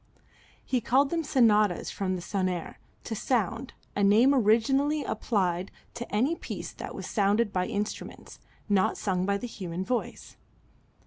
[0.65, 6.71] He called them sonatas from sonare, to sound, a name originally applied to any piece
[6.71, 10.37] that was sounded by instruments, not sung by the human voice.